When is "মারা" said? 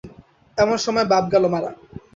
1.53-1.71